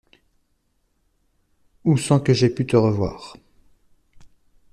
Ou 1.83 1.95
sans 1.95 2.19
que 2.19 2.33
j'ai 2.33 2.49
pu 2.49 2.65
te 2.65 2.75
revoir. 2.75 3.35